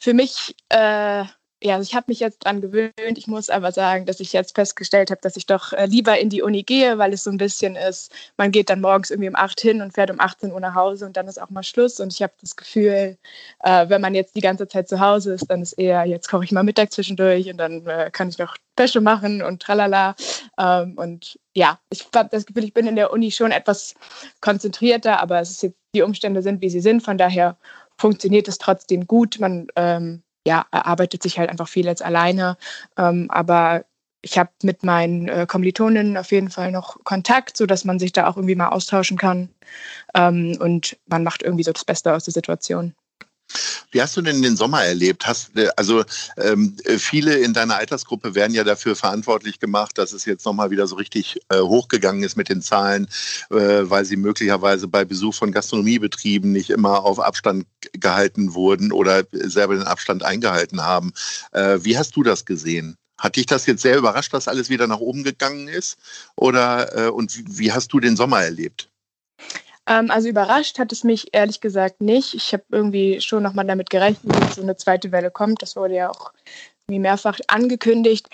Für 0.00 0.14
mich 0.14 0.54
äh, 0.68 1.24
ja, 1.62 1.76
also 1.76 1.88
ich 1.88 1.94
habe 1.94 2.06
mich 2.08 2.20
jetzt 2.20 2.44
dran 2.44 2.60
gewöhnt. 2.60 2.92
Ich 3.16 3.26
muss 3.26 3.48
aber 3.48 3.72
sagen, 3.72 4.04
dass 4.04 4.20
ich 4.20 4.32
jetzt 4.34 4.54
festgestellt 4.54 5.10
habe, 5.10 5.20
dass 5.22 5.36
ich 5.36 5.46
doch 5.46 5.72
äh, 5.72 5.86
lieber 5.86 6.18
in 6.18 6.28
die 6.28 6.42
Uni 6.42 6.62
gehe, 6.62 6.98
weil 6.98 7.14
es 7.14 7.24
so 7.24 7.30
ein 7.30 7.38
bisschen 7.38 7.76
ist, 7.76 8.12
man 8.36 8.50
geht 8.52 8.68
dann 8.68 8.82
morgens 8.82 9.10
irgendwie 9.10 9.30
um 9.30 9.36
8 9.36 9.60
hin 9.60 9.80
und 9.80 9.94
fährt 9.94 10.10
um 10.10 10.20
18 10.20 10.52
Uhr 10.52 10.60
nach 10.60 10.74
Hause 10.74 11.06
und 11.06 11.16
dann 11.16 11.28
ist 11.28 11.40
auch 11.40 11.48
mal 11.48 11.62
Schluss. 11.62 11.98
Und 11.98 12.12
ich 12.12 12.22
habe 12.22 12.34
das 12.40 12.56
Gefühl, 12.56 13.16
äh, 13.64 13.88
wenn 13.88 14.02
man 14.02 14.14
jetzt 14.14 14.36
die 14.36 14.42
ganze 14.42 14.68
Zeit 14.68 14.88
zu 14.88 15.00
Hause 15.00 15.32
ist, 15.34 15.50
dann 15.50 15.62
ist 15.62 15.72
eher, 15.72 16.04
jetzt 16.04 16.28
koche 16.28 16.44
ich 16.44 16.52
mal 16.52 16.62
Mittag 16.62 16.92
zwischendurch 16.92 17.48
und 17.50 17.56
dann 17.56 17.86
äh, 17.86 18.10
kann 18.12 18.28
ich 18.28 18.38
noch 18.38 18.56
Wäsche 18.76 19.00
machen 19.00 19.42
und 19.42 19.62
tralala. 19.62 20.14
Ähm, 20.58 20.94
und 20.96 21.38
ja, 21.54 21.80
ich 21.90 22.06
habe 22.14 22.28
das 22.30 22.44
Gefühl, 22.44 22.64
ich 22.64 22.74
bin 22.74 22.86
in 22.86 22.96
der 22.96 23.12
Uni 23.12 23.30
schon 23.30 23.50
etwas 23.50 23.94
konzentrierter, 24.42 25.20
aber 25.20 25.40
es 25.40 25.50
ist 25.50 25.62
jetzt, 25.62 25.78
die 25.94 26.02
Umstände 26.02 26.42
sind, 26.42 26.60
wie 26.60 26.68
sie 26.68 26.80
sind. 26.80 27.02
Von 27.02 27.16
daher 27.16 27.56
funktioniert 27.96 28.48
es 28.48 28.58
trotzdem 28.58 29.06
gut. 29.06 29.38
Man 29.40 29.68
ähm, 29.76 30.22
ja, 30.46 30.64
erarbeitet 30.70 31.22
sich 31.22 31.38
halt 31.38 31.50
einfach 31.50 31.68
viel 31.68 31.88
als 31.88 32.00
alleine. 32.00 32.56
Ähm, 32.96 33.26
aber 33.30 33.84
ich 34.22 34.38
habe 34.38 34.50
mit 34.62 34.84
meinen 34.84 35.28
äh, 35.28 35.46
Kommilitoninnen 35.46 36.16
auf 36.16 36.30
jeden 36.32 36.50
Fall 36.50 36.72
noch 36.72 37.02
Kontakt, 37.04 37.56
sodass 37.56 37.84
man 37.84 37.98
sich 37.98 38.12
da 38.12 38.28
auch 38.28 38.36
irgendwie 38.36 38.54
mal 38.54 38.68
austauschen 38.68 39.18
kann. 39.18 39.50
Ähm, 40.14 40.56
und 40.60 40.96
man 41.06 41.24
macht 41.24 41.42
irgendwie 41.42 41.64
so 41.64 41.72
das 41.72 41.84
Beste 41.84 42.14
aus 42.14 42.24
der 42.24 42.32
Situation. 42.32 42.94
Wie 43.90 44.02
hast 44.02 44.16
du 44.16 44.22
denn 44.22 44.42
den 44.42 44.56
Sommer 44.56 44.84
erlebt? 44.84 45.26
Hast, 45.26 45.56
äh, 45.56 45.68
also 45.76 46.04
ähm, 46.36 46.76
viele 46.98 47.36
in 47.38 47.54
deiner 47.54 47.76
Altersgruppe 47.76 48.34
werden 48.34 48.54
ja 48.54 48.64
dafür 48.64 48.96
verantwortlich 48.96 49.58
gemacht, 49.58 49.96
dass 49.96 50.12
es 50.12 50.24
jetzt 50.24 50.44
nochmal 50.44 50.70
wieder 50.70 50.86
so 50.86 50.96
richtig 50.96 51.38
äh, 51.48 51.60
hochgegangen 51.60 52.22
ist 52.22 52.36
mit 52.36 52.48
den 52.48 52.62
Zahlen, 52.62 53.08
äh, 53.50 53.56
weil 53.56 54.04
sie 54.04 54.16
möglicherweise 54.16 54.88
bei 54.88 55.04
Besuch 55.04 55.34
von 55.34 55.52
Gastronomiebetrieben 55.52 56.52
nicht 56.52 56.70
immer 56.70 57.04
auf 57.04 57.20
Abstand 57.20 57.66
gehalten 57.92 58.54
wurden 58.54 58.92
oder 58.92 59.24
selber 59.32 59.74
den 59.74 59.84
Abstand 59.84 60.22
eingehalten 60.24 60.82
haben. 60.82 61.12
Äh, 61.52 61.78
wie 61.82 61.96
hast 61.96 62.16
du 62.16 62.22
das 62.22 62.44
gesehen? 62.44 62.96
Hat 63.18 63.36
dich 63.36 63.46
das 63.46 63.64
jetzt 63.64 63.80
sehr 63.80 63.96
überrascht, 63.96 64.34
dass 64.34 64.48
alles 64.48 64.68
wieder 64.68 64.86
nach 64.86 64.98
oben 64.98 65.24
gegangen 65.24 65.68
ist? 65.68 65.96
Oder 66.36 67.06
äh, 67.06 67.08
und 67.08 67.36
wie, 67.36 67.58
wie 67.58 67.72
hast 67.72 67.92
du 67.92 68.00
den 68.00 68.16
Sommer 68.16 68.42
erlebt? 68.42 68.90
Ähm, 69.86 70.10
also 70.10 70.28
überrascht 70.28 70.78
hat 70.78 70.92
es 70.92 71.04
mich 71.04 71.28
ehrlich 71.32 71.60
gesagt 71.60 72.00
nicht. 72.00 72.34
Ich 72.34 72.52
habe 72.52 72.64
irgendwie 72.70 73.20
schon 73.20 73.42
nochmal 73.42 73.66
damit 73.66 73.90
gerechnet, 73.90 74.34
dass 74.42 74.56
so 74.56 74.62
eine 74.62 74.76
zweite 74.76 75.12
Welle 75.12 75.30
kommt. 75.30 75.62
Das 75.62 75.76
wurde 75.76 75.94
ja 75.94 76.10
auch 76.10 76.32
mehrfach 76.88 77.38
angekündigt. 77.48 78.28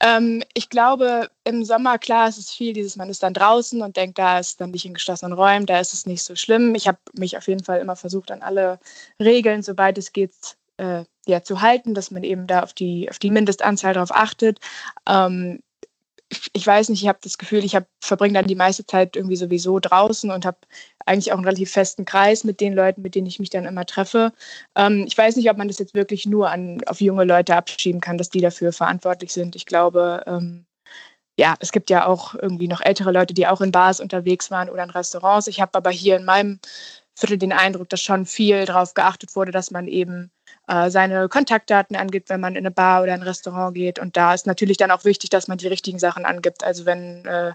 Ähm, 0.00 0.42
ich 0.54 0.70
glaube, 0.70 1.28
im 1.44 1.64
Sommer, 1.64 1.98
klar, 1.98 2.28
es 2.28 2.38
ist 2.38 2.52
viel 2.52 2.72
dieses, 2.72 2.96
man 2.96 3.10
ist 3.10 3.22
dann 3.22 3.34
draußen 3.34 3.82
und 3.82 3.96
denkt, 3.96 4.18
da 4.18 4.38
ist 4.38 4.60
dann 4.60 4.70
nicht 4.70 4.86
in 4.86 4.94
geschlossenen 4.94 5.34
Räumen, 5.34 5.66
da 5.66 5.80
ist 5.80 5.92
es 5.92 6.06
nicht 6.06 6.22
so 6.22 6.34
schlimm. 6.34 6.74
Ich 6.74 6.88
habe 6.88 6.98
mich 7.12 7.36
auf 7.36 7.46
jeden 7.48 7.62
Fall 7.62 7.80
immer 7.80 7.96
versucht, 7.96 8.30
an 8.30 8.42
alle 8.42 8.78
Regeln, 9.20 9.62
soweit 9.62 9.98
es 9.98 10.12
geht, 10.12 10.32
äh, 10.78 11.04
ja, 11.26 11.42
zu 11.42 11.60
halten, 11.60 11.94
dass 11.94 12.10
man 12.10 12.22
eben 12.22 12.46
da 12.46 12.62
auf 12.62 12.72
die, 12.72 13.10
auf 13.10 13.18
die 13.18 13.30
Mindestanzahl 13.30 13.92
darauf 13.94 14.12
achtet. 14.12 14.58
Ähm, 15.06 15.60
ich 16.52 16.66
weiß 16.66 16.88
nicht, 16.88 17.02
ich 17.02 17.08
habe 17.08 17.18
das 17.22 17.38
Gefühl, 17.38 17.64
ich 17.64 17.76
verbringe 18.00 18.34
dann 18.34 18.46
die 18.46 18.54
meiste 18.54 18.86
Zeit 18.86 19.16
irgendwie 19.16 19.36
sowieso 19.36 19.78
draußen 19.80 20.30
und 20.30 20.44
habe 20.46 20.58
eigentlich 21.06 21.32
auch 21.32 21.36
einen 21.36 21.44
relativ 21.44 21.72
festen 21.72 22.04
Kreis 22.04 22.44
mit 22.44 22.60
den 22.60 22.72
Leuten, 22.72 23.02
mit 23.02 23.14
denen 23.14 23.26
ich 23.26 23.40
mich 23.40 23.50
dann 23.50 23.64
immer 23.64 23.84
treffe. 23.86 24.32
Ähm, 24.76 25.04
ich 25.06 25.18
weiß 25.18 25.36
nicht, 25.36 25.50
ob 25.50 25.56
man 25.58 25.68
das 25.68 25.78
jetzt 25.78 25.94
wirklich 25.94 26.26
nur 26.26 26.50
an, 26.50 26.80
auf 26.86 27.00
junge 27.00 27.24
Leute 27.24 27.56
abschieben 27.56 28.00
kann, 28.00 28.18
dass 28.18 28.30
die 28.30 28.40
dafür 28.40 28.72
verantwortlich 28.72 29.32
sind. 29.32 29.56
Ich 29.56 29.66
glaube, 29.66 30.22
ähm, 30.26 30.66
ja, 31.38 31.54
es 31.60 31.72
gibt 31.72 31.90
ja 31.90 32.06
auch 32.06 32.34
irgendwie 32.34 32.68
noch 32.68 32.80
ältere 32.82 33.12
Leute, 33.12 33.34
die 33.34 33.46
auch 33.46 33.60
in 33.60 33.72
Bars 33.72 34.00
unterwegs 34.00 34.50
waren 34.50 34.70
oder 34.70 34.84
in 34.84 34.90
Restaurants. 34.90 35.46
Ich 35.48 35.60
habe 35.60 35.74
aber 35.74 35.90
hier 35.90 36.16
in 36.16 36.24
meinem 36.24 36.60
Viertel 37.16 37.38
den 37.38 37.52
Eindruck, 37.52 37.88
dass 37.88 38.00
schon 38.02 38.26
viel 38.26 38.64
darauf 38.66 38.94
geachtet 38.94 39.34
wurde, 39.36 39.52
dass 39.52 39.70
man 39.70 39.88
eben 39.88 40.30
äh, 40.70 40.88
seine 40.90 41.28
Kontaktdaten 41.28 41.96
angibt, 41.96 42.28
wenn 42.30 42.40
man 42.40 42.54
in 42.54 42.58
eine 42.58 42.70
Bar 42.70 43.02
oder 43.02 43.12
ein 43.12 43.22
Restaurant 43.22 43.74
geht. 43.74 43.98
Und 43.98 44.16
da 44.16 44.32
ist 44.32 44.46
natürlich 44.46 44.76
dann 44.76 44.92
auch 44.92 45.04
wichtig, 45.04 45.30
dass 45.30 45.48
man 45.48 45.58
die 45.58 45.66
richtigen 45.66 45.98
Sachen 45.98 46.24
angibt. 46.24 46.62
Also 46.62 46.86
wenn 46.86 47.26
äh, 47.26 47.52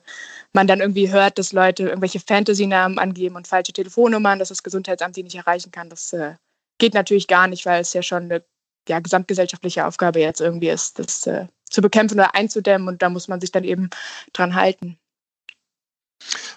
man 0.51 0.67
dann 0.67 0.81
irgendwie 0.81 1.11
hört, 1.11 1.37
dass 1.39 1.53
Leute 1.53 1.83
irgendwelche 1.83 2.19
Fantasy-Namen 2.19 2.99
angeben 2.99 3.37
und 3.37 3.47
falsche 3.47 3.71
Telefonnummern, 3.71 4.39
dass 4.39 4.49
das 4.49 4.63
Gesundheitsamt 4.63 5.15
die 5.15 5.23
nicht 5.23 5.35
erreichen 5.35 5.71
kann, 5.71 5.89
das 5.89 6.11
äh, 6.11 6.33
geht 6.77 6.93
natürlich 6.93 7.27
gar 7.27 7.47
nicht, 7.47 7.65
weil 7.65 7.81
es 7.81 7.93
ja 7.93 8.03
schon 8.03 8.23
eine 8.23 8.43
ja, 8.89 8.99
gesamtgesellschaftliche 8.99 9.85
Aufgabe 9.85 10.19
jetzt 10.19 10.41
irgendwie 10.41 10.69
ist, 10.69 10.99
das 10.99 11.25
äh, 11.25 11.47
zu 11.69 11.81
bekämpfen 11.81 12.19
oder 12.19 12.35
einzudämmen. 12.35 12.89
Und 12.89 13.01
da 13.01 13.09
muss 13.09 13.29
man 13.29 13.39
sich 13.39 13.51
dann 13.51 13.63
eben 13.63 13.89
dran 14.33 14.55
halten. 14.55 14.99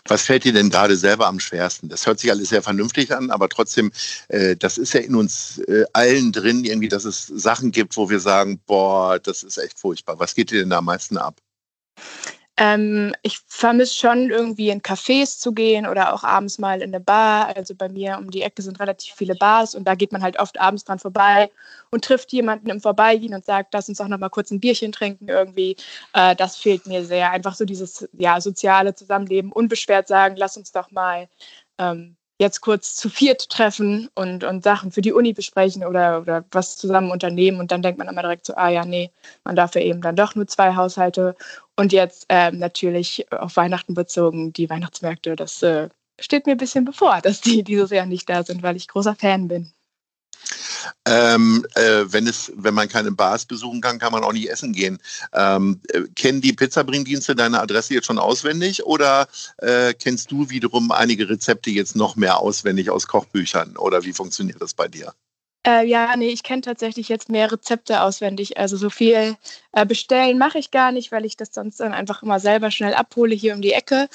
Was 0.08 0.22
fällt 0.22 0.44
dir 0.44 0.52
denn 0.52 0.70
gerade 0.70 0.96
selber 0.96 1.26
am 1.26 1.38
schwersten? 1.38 1.88
Das 1.88 2.06
hört 2.06 2.18
sich 2.18 2.30
alles 2.30 2.48
sehr 2.48 2.62
vernünftig 2.62 3.14
an, 3.14 3.30
aber 3.30 3.48
trotzdem, 3.48 3.92
äh, 4.28 4.56
das 4.56 4.78
ist 4.78 4.94
ja 4.94 5.00
in 5.00 5.14
uns 5.14 5.58
äh, 5.68 5.84
allen 5.92 6.32
drin, 6.32 6.64
irgendwie, 6.64 6.88
dass 6.88 7.04
es 7.04 7.26
Sachen 7.26 7.70
gibt, 7.70 7.96
wo 7.96 8.08
wir 8.08 8.20
sagen, 8.20 8.60
boah, 8.66 9.18
das 9.18 9.42
ist 9.42 9.58
echt 9.58 9.78
furchtbar. 9.78 10.18
Was 10.18 10.34
geht 10.34 10.50
dir 10.50 10.60
denn 10.60 10.70
da 10.70 10.78
am 10.78 10.86
meisten 10.86 11.18
ab? 11.18 11.40
Ähm, 12.60 13.14
ich 13.22 13.38
vermisse 13.46 13.94
schon 13.94 14.30
irgendwie 14.30 14.70
in 14.70 14.82
Cafés 14.82 15.38
zu 15.38 15.52
gehen 15.52 15.86
oder 15.86 16.12
auch 16.12 16.24
abends 16.24 16.58
mal 16.58 16.82
in 16.82 16.92
eine 16.92 16.98
Bar. 16.98 17.56
Also 17.56 17.74
bei 17.76 17.88
mir 17.88 18.18
um 18.18 18.32
die 18.32 18.42
Ecke 18.42 18.62
sind 18.62 18.80
relativ 18.80 19.14
viele 19.14 19.36
Bars 19.36 19.76
und 19.76 19.86
da 19.86 19.94
geht 19.94 20.10
man 20.10 20.22
halt 20.22 20.40
oft 20.40 20.58
abends 20.60 20.82
dran 20.84 20.98
vorbei 20.98 21.52
und 21.90 22.04
trifft 22.04 22.32
jemanden 22.32 22.68
im 22.70 22.80
Vorbeigehen 22.80 23.32
und 23.32 23.44
sagt, 23.44 23.72
lass 23.74 23.88
uns 23.88 23.98
doch 23.98 24.08
noch 24.08 24.18
mal 24.18 24.28
kurz 24.28 24.50
ein 24.50 24.58
Bierchen 24.58 24.90
trinken 24.90 25.28
irgendwie. 25.28 25.76
Äh, 26.14 26.34
das 26.34 26.56
fehlt 26.56 26.86
mir 26.88 27.04
sehr. 27.04 27.30
Einfach 27.30 27.54
so 27.54 27.64
dieses 27.64 28.08
ja, 28.12 28.40
soziale 28.40 28.92
Zusammenleben, 28.94 29.52
unbeschwert 29.52 30.08
sagen, 30.08 30.34
lass 30.36 30.56
uns 30.56 30.72
doch 30.72 30.90
mal 30.90 31.28
ähm, 31.78 32.17
jetzt 32.38 32.60
kurz 32.60 32.94
zu 32.94 33.08
viert 33.10 33.48
treffen 33.50 34.08
und, 34.14 34.44
und 34.44 34.62
Sachen 34.62 34.92
für 34.92 35.00
die 35.00 35.12
Uni 35.12 35.32
besprechen 35.32 35.84
oder, 35.84 36.20
oder 36.20 36.44
was 36.52 36.76
zusammen 36.76 37.10
unternehmen. 37.10 37.60
Und 37.60 37.72
dann 37.72 37.82
denkt 37.82 37.98
man 37.98 38.08
immer 38.08 38.22
direkt 38.22 38.46
so, 38.46 38.54
ah 38.54 38.68
ja, 38.68 38.84
nee, 38.84 39.10
man 39.44 39.56
darf 39.56 39.74
ja 39.74 39.80
eben 39.80 40.00
dann 40.00 40.16
doch 40.16 40.34
nur 40.34 40.46
zwei 40.46 40.74
Haushalte. 40.76 41.34
Und 41.76 41.92
jetzt 41.92 42.26
ähm, 42.28 42.58
natürlich 42.58 43.30
auf 43.32 43.56
Weihnachten 43.56 43.94
bezogen, 43.94 44.52
die 44.52 44.70
Weihnachtsmärkte, 44.70 45.36
das 45.36 45.62
äh, 45.62 45.88
steht 46.20 46.46
mir 46.46 46.52
ein 46.52 46.58
bisschen 46.58 46.84
bevor, 46.84 47.20
dass 47.22 47.40
die 47.40 47.62
dieses 47.64 47.90
Jahr 47.90 48.06
nicht 48.06 48.28
da 48.28 48.44
sind, 48.44 48.62
weil 48.62 48.76
ich 48.76 48.88
großer 48.88 49.16
Fan 49.16 49.48
bin. 49.48 49.72
Ähm, 51.04 51.66
äh, 51.74 52.04
wenn, 52.06 52.26
es, 52.26 52.52
wenn 52.56 52.74
man 52.74 52.88
keine 52.88 53.12
Bars 53.12 53.44
besuchen 53.44 53.80
kann, 53.80 53.98
kann 53.98 54.12
man 54.12 54.24
auch 54.24 54.32
nicht 54.32 54.50
essen 54.50 54.72
gehen. 54.72 54.98
Ähm, 55.32 55.80
äh, 55.88 56.02
kennen 56.14 56.40
die 56.40 56.52
Pizzabringdienste 56.52 57.34
deine 57.34 57.60
Adresse 57.60 57.94
jetzt 57.94 58.06
schon 58.06 58.18
auswendig 58.18 58.84
oder 58.84 59.28
äh, 59.58 59.94
kennst 59.94 60.30
du 60.30 60.50
wiederum 60.50 60.90
einige 60.92 61.28
Rezepte 61.28 61.70
jetzt 61.70 61.96
noch 61.96 62.16
mehr 62.16 62.38
auswendig 62.38 62.90
aus 62.90 63.06
Kochbüchern 63.06 63.76
oder 63.76 64.04
wie 64.04 64.12
funktioniert 64.12 64.60
das 64.60 64.74
bei 64.74 64.88
dir? 64.88 65.12
Äh, 65.68 65.84
ja, 65.86 66.16
nee, 66.16 66.30
ich 66.30 66.42
kenne 66.42 66.62
tatsächlich 66.62 67.10
jetzt 67.10 67.28
mehr 67.28 67.52
Rezepte 67.52 68.00
auswendig. 68.02 68.56
Also 68.56 68.78
so 68.78 68.88
viel 68.88 69.36
äh, 69.72 69.84
bestellen 69.84 70.38
mache 70.38 70.58
ich 70.58 70.70
gar 70.70 70.92
nicht, 70.92 71.12
weil 71.12 71.26
ich 71.26 71.36
das 71.36 71.50
sonst 71.52 71.78
dann 71.80 71.92
einfach 71.92 72.22
immer 72.22 72.40
selber 72.40 72.70
schnell 72.70 72.94
abhole 72.94 73.34
hier 73.34 73.54
um 73.54 73.60
die 73.60 73.74
Ecke. 73.74 74.08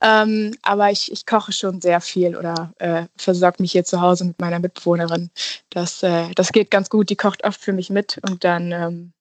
Ähm, 0.00 0.56
aber 0.62 0.90
ich, 0.90 1.12
ich 1.12 1.26
koche 1.26 1.52
schon 1.52 1.82
sehr 1.82 2.00
viel 2.00 2.34
oder 2.36 2.72
äh, 2.78 3.04
versorge 3.18 3.62
mich 3.62 3.72
hier 3.72 3.84
zu 3.84 4.00
Hause 4.00 4.24
mit 4.24 4.40
meiner 4.40 4.60
Mitbewohnerin. 4.60 5.30
Das, 5.68 6.02
äh, 6.02 6.30
das 6.36 6.52
geht 6.52 6.70
ganz 6.70 6.88
gut. 6.88 7.10
Die 7.10 7.16
kocht 7.16 7.44
oft 7.44 7.60
für 7.60 7.74
mich 7.74 7.90
mit 7.90 8.18
und 8.26 8.42
dann, 8.42 8.72
ähm, 8.72 9.12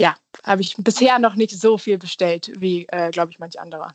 ja, 0.00 0.16
habe 0.42 0.62
ich 0.62 0.74
bisher 0.78 1.20
noch 1.20 1.36
nicht 1.36 1.52
so 1.52 1.78
viel 1.78 1.98
bestellt 1.98 2.50
wie, 2.56 2.86
äh, 2.88 3.12
glaube 3.12 3.30
ich, 3.30 3.38
manch 3.38 3.60
anderer. 3.60 3.94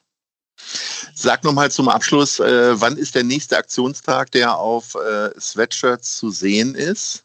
Sag 1.14 1.44
nochmal 1.44 1.70
zum 1.70 1.90
Abschluss, 1.90 2.40
äh, 2.40 2.80
wann 2.80 2.96
ist 2.96 3.16
der 3.16 3.26
nächste 3.26 3.58
Aktionstag, 3.58 4.32
der 4.32 4.58
auf 4.58 4.96
äh, 4.96 5.38
Sweatshirts 5.38 6.16
zu 6.16 6.30
sehen 6.30 6.76
ist? 6.76 7.25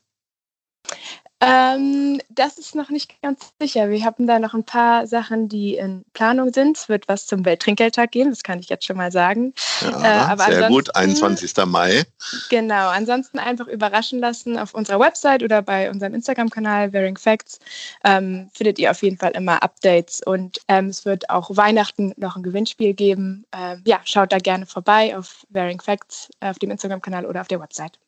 Ähm, 1.43 2.21
das 2.29 2.59
ist 2.59 2.75
noch 2.75 2.91
nicht 2.91 3.21
ganz 3.23 3.53
sicher. 3.59 3.89
Wir 3.89 4.05
haben 4.05 4.27
da 4.27 4.39
noch 4.39 4.53
ein 4.53 4.65
paar 4.65 5.07
Sachen, 5.07 5.49
die 5.49 5.77
in 5.77 6.05
Planung 6.13 6.53
sind. 6.53 6.77
Es 6.77 6.89
wird 6.91 7.09
was 7.09 7.27
zum 7.27 7.47
Welttrinkgeldtag 7.47 8.13
geben, 8.13 8.29
das 8.29 8.43
kann 8.43 8.61
ich 8.61 8.69
jetzt 8.69 8.85
schon 8.85 8.99
mal 8.99 9.11
sagen. 9.11 9.55
Ja, 9.81 10.35
äh, 10.35 10.37
sehr 10.37 10.69
gut, 10.69 10.95
21. 10.95 11.55
Mai. 11.65 12.05
Genau, 12.51 12.89
ansonsten 12.89 13.39
einfach 13.39 13.69
überraschen 13.69 14.19
lassen 14.19 14.59
auf 14.59 14.75
unserer 14.75 15.01
Website 15.01 15.43
oder 15.43 15.63
bei 15.63 15.91
unserem 15.91 16.13
Instagram-Kanal 16.13 16.93
Wearing 16.93 17.17
Facts. 17.17 17.59
Ähm, 18.05 18.51
findet 18.53 18.79
ihr 18.79 18.91
auf 18.91 19.03
jeden 19.03 19.17
Fall 19.17 19.31
immer 19.31 19.63
Updates 19.63 20.21
und 20.25 20.61
ähm, 20.69 20.89
es 20.89 21.07
wird 21.07 21.31
auch 21.31 21.57
Weihnachten 21.57 22.13
noch 22.19 22.37
ein 22.37 22.43
Gewinnspiel 22.43 22.93
geben. 22.93 23.47
Ähm, 23.57 23.83
ja, 23.87 24.01
schaut 24.05 24.33
da 24.33 24.39
gerne 24.39 24.67
vorbei 24.67 25.17
auf 25.17 25.47
Wearing 25.49 25.81
Facts 25.81 26.29
auf 26.41 26.59
dem 26.59 26.71
Instagram-Kanal 26.71 27.25
oder 27.25 27.41
auf 27.41 27.49
der 27.49 27.61
Website. 27.61 27.99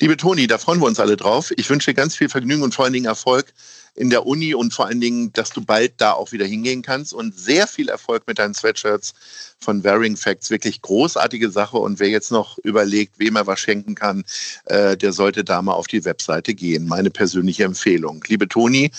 Liebe 0.00 0.16
Toni, 0.16 0.46
da 0.46 0.58
freuen 0.58 0.80
wir 0.80 0.86
uns 0.86 1.00
alle 1.00 1.16
drauf. 1.16 1.52
Ich 1.56 1.68
wünsche 1.70 1.90
dir 1.90 1.94
ganz 1.94 2.16
viel 2.16 2.28
Vergnügen 2.28 2.62
und 2.62 2.74
vor 2.74 2.84
allen 2.84 2.94
Dingen 2.94 3.06
Erfolg 3.06 3.52
in 3.94 4.10
der 4.10 4.26
Uni 4.26 4.54
und 4.54 4.72
vor 4.72 4.86
allen 4.86 5.00
Dingen, 5.00 5.32
dass 5.32 5.50
du 5.50 5.60
bald 5.60 5.94
da 5.98 6.12
auch 6.12 6.32
wieder 6.32 6.46
hingehen 6.46 6.82
kannst 6.82 7.12
und 7.12 7.38
sehr 7.38 7.66
viel 7.66 7.88
Erfolg 7.88 8.26
mit 8.26 8.38
deinen 8.38 8.54
Sweatshirts 8.54 9.12
von 9.58 9.84
Wearing 9.84 10.16
Facts. 10.16 10.50
Wirklich 10.50 10.80
großartige 10.80 11.50
Sache 11.50 11.76
und 11.76 11.98
wer 12.00 12.08
jetzt 12.08 12.30
noch 12.30 12.58
überlegt, 12.58 13.18
wem 13.18 13.36
er 13.36 13.46
was 13.46 13.60
schenken 13.60 13.94
kann, 13.94 14.24
äh, 14.66 14.96
der 14.96 15.12
sollte 15.12 15.44
da 15.44 15.60
mal 15.60 15.74
auf 15.74 15.86
die 15.86 16.04
Webseite 16.04 16.54
gehen. 16.54 16.86
Meine 16.86 17.10
persönliche 17.10 17.64
Empfehlung. 17.64 18.24
Liebe 18.26 18.48
Toni, 18.48 18.90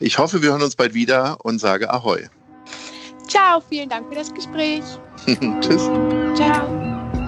ich 0.00 0.18
hoffe, 0.18 0.42
wir 0.42 0.50
hören 0.50 0.62
uns 0.62 0.76
bald 0.76 0.94
wieder 0.94 1.44
und 1.44 1.58
sage 1.58 1.92
Ahoi. 1.92 2.28
Ciao, 3.28 3.62
vielen 3.68 3.88
Dank 3.88 4.08
für 4.08 4.14
das 4.14 4.32
Gespräch. 4.32 4.84
Tschüss. 5.60 5.90
Ciao. 6.36 6.95